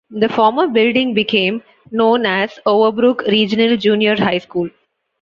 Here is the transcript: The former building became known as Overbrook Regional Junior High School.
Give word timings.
The 0.09 0.27
former 0.29 0.67
building 0.67 1.13
became 1.13 1.61
known 1.91 2.25
as 2.25 2.59
Overbrook 2.65 3.21
Regional 3.27 3.77
Junior 3.77 4.15
High 4.15 4.39
School. 4.39 4.67